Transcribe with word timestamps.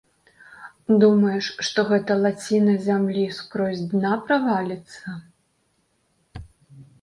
Думаеш, 1.01 1.45
што 1.67 1.79
гэта 1.91 2.11
лаціна 2.23 2.73
зямлі 2.87 3.27
скрозь 3.41 3.85
дна 3.93 4.13
праваліцца? 4.25 5.15